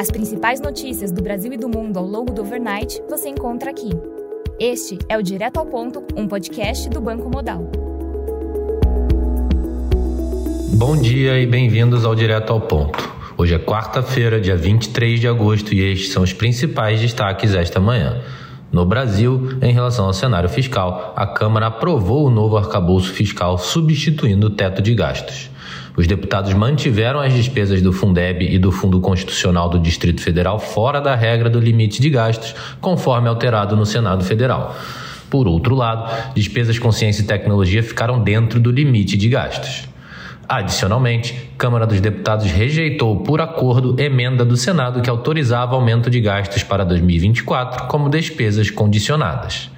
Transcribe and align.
As 0.00 0.12
principais 0.12 0.60
notícias 0.60 1.10
do 1.10 1.20
Brasil 1.20 1.52
e 1.52 1.56
do 1.56 1.68
mundo 1.68 1.98
ao 1.98 2.06
longo 2.06 2.32
do 2.32 2.42
overnight 2.42 3.02
você 3.10 3.28
encontra 3.28 3.72
aqui. 3.72 3.90
Este 4.60 4.96
é 5.08 5.18
o 5.18 5.22
Direto 5.22 5.58
ao 5.58 5.66
Ponto, 5.66 6.04
um 6.16 6.28
podcast 6.28 6.88
do 6.88 7.00
Banco 7.00 7.28
Modal. 7.28 7.68
Bom 10.74 10.96
dia 10.96 11.40
e 11.40 11.46
bem-vindos 11.46 12.04
ao 12.04 12.14
Direto 12.14 12.52
ao 12.52 12.60
Ponto. 12.60 12.96
Hoje 13.36 13.56
é 13.56 13.58
quarta-feira, 13.58 14.40
dia 14.40 14.56
23 14.56 15.18
de 15.18 15.26
agosto, 15.26 15.74
e 15.74 15.80
estes 15.80 16.12
são 16.12 16.22
os 16.22 16.32
principais 16.32 17.00
destaques 17.00 17.52
esta 17.52 17.80
manhã. 17.80 18.22
No 18.70 18.86
Brasil, 18.86 19.48
em 19.60 19.72
relação 19.72 20.04
ao 20.04 20.12
cenário 20.12 20.48
fiscal, 20.48 21.12
a 21.16 21.26
Câmara 21.26 21.66
aprovou 21.66 22.24
o 22.24 22.30
novo 22.30 22.56
arcabouço 22.56 23.12
fiscal 23.12 23.58
substituindo 23.58 24.46
o 24.46 24.50
teto 24.50 24.80
de 24.80 24.94
gastos. 24.94 25.50
Os 25.98 26.06
deputados 26.06 26.54
mantiveram 26.54 27.18
as 27.18 27.34
despesas 27.34 27.82
do 27.82 27.92
Fundeb 27.92 28.44
e 28.48 28.56
do 28.56 28.70
Fundo 28.70 29.00
Constitucional 29.00 29.68
do 29.68 29.80
Distrito 29.80 30.22
Federal 30.22 30.60
fora 30.60 31.00
da 31.00 31.16
regra 31.16 31.50
do 31.50 31.58
limite 31.58 32.00
de 32.00 32.08
gastos, 32.08 32.54
conforme 32.80 33.28
alterado 33.28 33.74
no 33.74 33.84
Senado 33.84 34.22
Federal. 34.22 34.76
Por 35.28 35.48
outro 35.48 35.74
lado, 35.74 36.08
despesas 36.36 36.78
com 36.78 36.92
ciência 36.92 37.22
e 37.22 37.26
tecnologia 37.26 37.82
ficaram 37.82 38.22
dentro 38.22 38.60
do 38.60 38.70
limite 38.70 39.16
de 39.16 39.28
gastos. 39.28 39.88
Adicionalmente, 40.48 41.50
Câmara 41.58 41.84
dos 41.84 42.00
Deputados 42.00 42.46
rejeitou, 42.46 43.16
por 43.24 43.40
acordo, 43.40 44.00
emenda 44.00 44.44
do 44.44 44.56
Senado 44.56 45.02
que 45.02 45.10
autorizava 45.10 45.74
aumento 45.74 46.08
de 46.08 46.20
gastos 46.20 46.62
para 46.62 46.84
2024 46.84 47.88
como 47.88 48.08
despesas 48.08 48.70
condicionadas. 48.70 49.68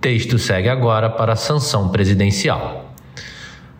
Texto 0.00 0.38
segue 0.38 0.70
agora 0.70 1.10
para 1.10 1.34
a 1.34 1.36
sanção 1.36 1.90
presidencial. 1.90 2.85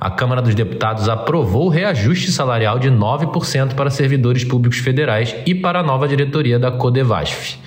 A 0.06 0.10
Câmara 0.10 0.40
dos 0.40 0.54
Deputados 0.54 1.08
aprovou 1.08 1.66
o 1.66 1.68
reajuste 1.68 2.30
salarial 2.30 2.78
de 2.78 2.88
9% 2.88 3.74
para 3.74 3.90
servidores 3.90 4.44
públicos 4.44 4.78
federais 4.78 5.34
e 5.44 5.52
para 5.52 5.80
a 5.80 5.82
nova 5.82 6.06
diretoria 6.06 6.60
da 6.60 6.70
Codevasf. 6.70 7.58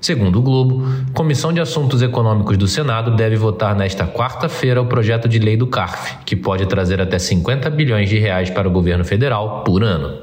Segundo 0.00 0.38
o 0.38 0.42
Globo, 0.42 0.86
a 1.10 1.12
Comissão 1.12 1.52
de 1.52 1.60
Assuntos 1.60 2.00
Econômicos 2.00 2.56
do 2.56 2.68
Senado 2.68 3.16
deve 3.16 3.34
votar 3.34 3.74
nesta 3.74 4.06
quarta-feira 4.06 4.80
o 4.80 4.86
projeto 4.86 5.28
de 5.28 5.40
lei 5.40 5.56
do 5.56 5.66
CARF, 5.66 6.18
que 6.24 6.36
pode 6.36 6.66
trazer 6.66 7.00
até 7.00 7.18
50 7.18 7.68
bilhões 7.70 8.08
de 8.08 8.16
reais 8.16 8.48
para 8.48 8.68
o 8.68 8.70
governo 8.70 9.04
federal 9.04 9.64
por 9.64 9.82
ano. 9.82 10.18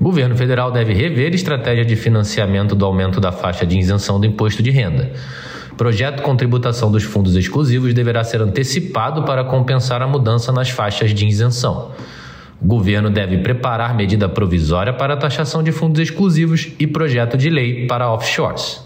O 0.00 0.02
governo 0.02 0.34
federal 0.34 0.72
deve 0.72 0.92
rever 0.92 1.32
estratégia 1.32 1.84
de 1.84 1.94
financiamento 1.94 2.74
do 2.74 2.84
aumento 2.84 3.20
da 3.20 3.30
faixa 3.30 3.64
de 3.64 3.78
isenção 3.78 4.18
do 4.18 4.26
imposto 4.26 4.64
de 4.64 4.72
renda. 4.72 5.12
Projeto 5.76 6.22
com 6.22 6.36
tributação 6.36 6.90
dos 6.90 7.02
fundos 7.02 7.34
exclusivos 7.34 7.92
deverá 7.92 8.22
ser 8.22 8.40
antecipado 8.40 9.24
para 9.24 9.42
compensar 9.42 10.00
a 10.02 10.06
mudança 10.06 10.52
nas 10.52 10.70
faixas 10.70 11.12
de 11.12 11.26
isenção. 11.26 11.90
O 12.62 12.66
governo 12.66 13.10
deve 13.10 13.38
preparar 13.38 13.94
medida 13.94 14.28
provisória 14.28 14.92
para 14.92 15.14
a 15.14 15.16
taxação 15.16 15.62
de 15.64 15.72
fundos 15.72 16.00
exclusivos 16.00 16.70
e 16.78 16.86
projeto 16.86 17.36
de 17.36 17.50
lei 17.50 17.86
para 17.88 18.10
offshores. 18.10 18.84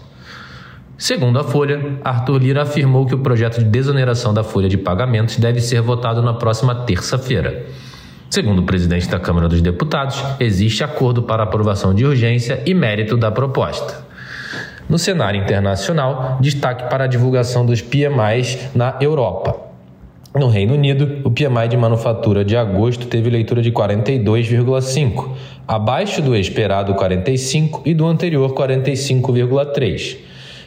Segundo 0.97 1.39
a 1.39 1.43
Folha, 1.43 1.99
Arthur 2.03 2.41
Lira 2.41 2.63
afirmou 2.63 3.05
que 3.05 3.15
o 3.15 3.19
projeto 3.19 3.59
de 3.59 3.65
desoneração 3.65 4.33
da 4.33 4.43
folha 4.43 4.67
de 4.67 4.77
pagamentos 4.77 5.37
deve 5.37 5.61
ser 5.61 5.81
votado 5.81 6.21
na 6.21 6.33
próxima 6.33 6.73
terça-feira. 6.73 7.67
Segundo 8.29 8.59
o 8.59 8.65
presidente 8.65 9.07
da 9.07 9.19
Câmara 9.19 9.47
dos 9.47 9.61
Deputados, 9.61 10.21
existe 10.39 10.83
acordo 10.83 11.23
para 11.23 11.43
aprovação 11.43 11.93
de 11.93 12.05
urgência 12.05 12.61
e 12.65 12.73
mérito 12.73 13.15
da 13.15 13.31
proposta. 13.31 14.08
No 14.89 14.97
cenário 14.97 15.39
internacional, 15.39 16.39
destaque 16.41 16.89
para 16.89 17.03
a 17.03 17.07
divulgação 17.07 17.63
dos 17.63 17.79
PMIs 17.79 18.69
na 18.73 18.97
Europa. 18.99 19.55
No 20.33 20.47
Reino 20.47 20.73
Unido, 20.73 21.21
o 21.23 21.29
PMI 21.29 21.67
de 21.69 21.77
manufatura 21.77 22.43
de 22.43 22.57
agosto 22.57 23.05
teve 23.05 23.29
leitura 23.29 23.61
de 23.61 23.71
42,5, 23.71 25.29
abaixo 25.67 26.23
do 26.23 26.35
esperado 26.35 26.95
45 26.95 27.83
e 27.85 27.93
do 27.93 28.07
anterior 28.07 28.51
45,3. 28.51 30.17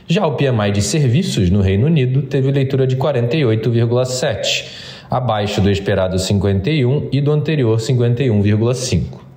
Já 0.07 0.25
o 0.25 0.37
PMI 0.37 0.71
de 0.73 0.83
serviços 0.83 1.51
no 1.51 1.61
Reino 1.61 1.87
Unido 1.87 2.23
teve 2.23 2.53
leitura 2.53 2.87
de 2.87 2.97
48,7, 2.97 4.67
abaixo 5.11 5.61
do 5.61 5.69
esperado 5.69 6.17
51 6.17 7.09
e 7.11 7.21
do 7.21 7.33
anterior 7.33 7.77
51,5. 7.77 9.32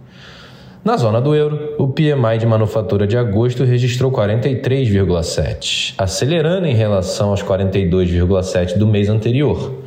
Na 0.85 0.97
zona 0.97 1.19
do 1.19 1.34
euro, 1.34 1.73
o 1.79 1.88
PMI 1.88 2.38
de 2.38 2.46
manufatura 2.46 3.07
de 3.07 3.18
agosto 3.18 3.63
registrou 3.63 4.12
43,7, 4.12 5.96
acelerando 5.97 6.68
em 6.68 6.75
relação 6.75 7.29
aos 7.29 7.41
42,7 7.41 8.78
do 8.78 8.85
mês 8.85 9.09
anterior. 9.09 9.81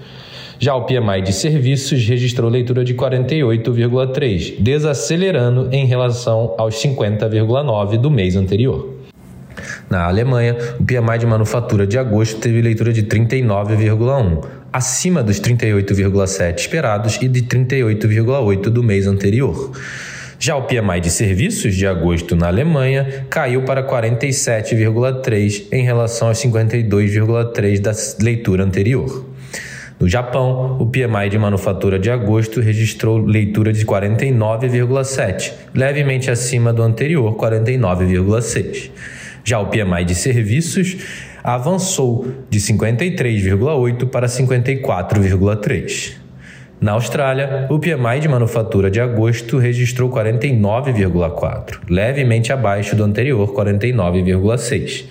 Já 0.58 0.74
o 0.74 0.86
PMI 0.86 1.22
de 1.22 1.32
serviços 1.32 2.04
registrou 2.04 2.50
leitura 2.50 2.84
de 2.84 2.94
48,3, 2.94 4.56
desacelerando 4.58 5.68
em 5.70 5.86
relação 5.86 6.56
aos 6.58 6.74
50,9 6.74 7.96
do 7.96 8.10
mês 8.10 8.34
anterior. 8.34 8.92
Na 9.88 10.04
Alemanha, 10.04 10.56
o 10.80 10.84
PMI 10.84 11.18
de 11.20 11.26
manufatura 11.26 11.86
de 11.86 11.96
agosto 11.96 12.40
teve 12.40 12.60
leitura 12.60 12.92
de 12.92 13.04
39,1, 13.04 14.44
acima 14.72 15.22
dos 15.22 15.40
38,7 15.40 16.58
esperados 16.58 17.22
e 17.22 17.28
de 17.28 17.42
38,8 17.42 18.62
do 18.62 18.82
mês 18.82 19.06
anterior. 19.06 19.70
Já 20.40 20.54
o 20.54 20.62
PMI 20.62 21.00
de 21.00 21.10
serviços 21.10 21.74
de 21.74 21.84
agosto 21.84 22.36
na 22.36 22.46
Alemanha 22.46 23.26
caiu 23.28 23.62
para 23.62 23.82
47,3 23.82 25.66
em 25.72 25.82
relação 25.82 26.28
aos 26.28 26.38
52,3 26.38 27.80
da 27.80 27.92
leitura 28.24 28.62
anterior. 28.62 29.26
No 29.98 30.08
Japão, 30.08 30.76
o 30.78 30.86
PMI 30.86 31.28
de 31.28 31.38
manufatura 31.38 31.98
de 31.98 32.08
agosto 32.08 32.60
registrou 32.60 33.18
leitura 33.18 33.72
de 33.72 33.84
49,7, 33.84 35.54
levemente 35.74 36.30
acima 36.30 36.72
do 36.72 36.84
anterior 36.84 37.34
49,6. 37.34 38.92
Já 39.42 39.58
o 39.58 39.66
PMI 39.66 40.04
de 40.04 40.14
serviços 40.14 40.98
avançou 41.42 42.28
de 42.48 42.60
53,8 42.60 44.06
para 44.08 44.28
54,3. 44.28 46.17
Na 46.80 46.92
Austrália, 46.92 47.66
o 47.68 47.78
PMI 47.80 48.20
de 48.20 48.28
manufatura 48.28 48.88
de 48.88 49.00
agosto 49.00 49.58
registrou 49.58 50.08
49,4, 50.08 51.80
levemente 51.90 52.52
abaixo 52.52 52.94
do 52.94 53.02
anterior 53.02 53.52
49,6. 53.52 55.04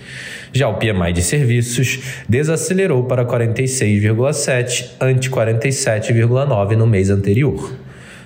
Já 0.53 0.69
o 0.69 0.75
PMI 0.75 1.11
de 1.11 1.21
serviços 1.21 1.99
desacelerou 2.27 3.03
para 3.03 3.25
46,7 3.25 4.91
ante 5.01 5.29
47,9 5.29 6.77
no 6.77 6.87
mês 6.87 7.09
anterior. 7.09 7.75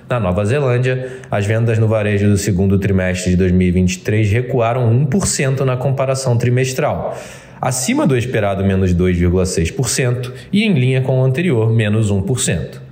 Na 0.08 0.20
Nova 0.20 0.46
Zelândia, 0.46 1.08
as 1.32 1.44
vendas 1.48 1.80
no 1.80 1.88
varejo 1.88 2.30
do 2.30 2.38
segundo 2.38 2.78
trimestre 2.78 3.32
de 3.32 3.38
2023 3.38 4.32
recuaram 4.32 4.88
1% 5.08 5.62
na 5.62 5.76
comparação 5.76 6.38
trimestral, 6.38 7.18
acima 7.60 8.06
do 8.06 8.16
esperado 8.16 8.64
menos 8.64 8.94
2,6% 8.94 10.32
e 10.54 10.64
em 10.64 10.74
linha 10.74 11.02
com 11.02 11.20
o 11.20 11.24
anterior, 11.24 11.74
menos 11.74 12.12
1%. 12.12 12.91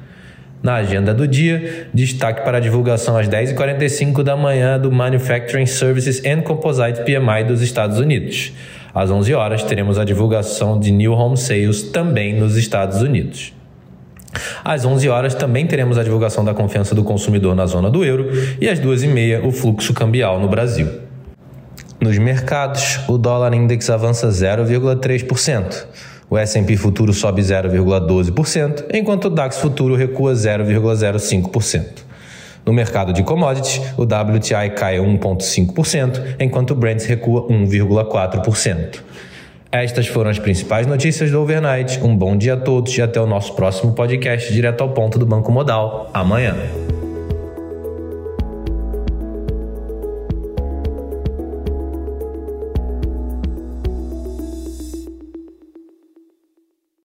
Na 0.61 0.75
agenda 0.75 1.13
do 1.13 1.25
dia, 1.25 1.87
destaque 1.93 2.43
para 2.43 2.57
a 2.57 2.59
divulgação 2.59 3.17
às 3.17 3.29
10h45 3.29 4.23
da 4.23 4.35
manhã 4.35 4.77
do 4.77 4.91
Manufacturing 4.91 5.65
Services 5.65 6.21
and 6.25 6.41
Composite 6.41 7.01
PMI 7.03 7.45
dos 7.47 7.61
Estados 7.61 7.97
Unidos. 7.97 8.51
Às 8.93 9.09
11 9.09 9.33
horas, 9.33 9.63
teremos 9.63 9.97
a 9.97 10.03
divulgação 10.03 10.77
de 10.77 10.91
New 10.91 11.13
Home 11.13 11.37
Sales 11.37 11.83
também 11.83 12.37
nos 12.37 12.57
Estados 12.57 13.01
Unidos. 13.01 13.53
Às 14.63 14.83
11 14.83 15.07
horas 15.07 15.33
também 15.33 15.65
teremos 15.65 15.97
a 15.97 16.03
divulgação 16.03 16.43
da 16.43 16.53
confiança 16.53 16.93
do 16.93 17.03
consumidor 17.03 17.55
na 17.55 17.65
zona 17.65 17.89
do 17.89 18.03
euro 18.03 18.29
e 18.59 18.67
às 18.67 18.79
2h30 18.79 19.45
o 19.45 19.51
fluxo 19.51 19.93
cambial 19.93 20.39
no 20.39 20.49
Brasil. 20.49 20.87
Nos 22.01 22.17
mercados, 22.17 22.99
o 23.07 23.17
dólar 23.17 23.53
index 23.53 23.89
avança 23.89 24.27
0,3%. 24.27 25.85
O 26.29 26.37
S&P 26.37 26.77
futuro 26.77 27.11
sobe 27.11 27.41
0,12%, 27.41 28.85
enquanto 28.93 29.25
o 29.25 29.29
DAX 29.29 29.57
futuro 29.57 29.95
recua 29.95 30.33
0,05%. 30.33 32.09
No 32.65 32.71
mercado 32.71 33.11
de 33.11 33.23
commodities, 33.23 33.81
o 33.97 34.03
WTI 34.03 34.69
cai 34.75 34.97
1,5%, 34.99 36.35
enquanto 36.39 36.71
o 36.71 36.75
Brent 36.75 37.03
recua 37.05 37.47
1,4%. 37.47 38.99
Estas 39.71 40.07
foram 40.07 40.29
as 40.31 40.39
principais 40.39 40.87
notícias 40.87 41.31
do 41.31 41.41
Overnight. 41.41 41.99
Um 42.03 42.15
bom 42.15 42.35
dia 42.35 42.55
a 42.55 42.57
todos 42.57 42.95
e 42.97 43.01
até 43.01 43.21
o 43.21 43.27
nosso 43.27 43.53
próximo 43.53 43.93
podcast 43.93 44.51
direto 44.51 44.81
ao 44.81 44.89
ponto 44.89 45.19
do 45.19 45.25
Banco 45.25 45.51
Modal, 45.51 46.09
amanhã. 46.13 46.55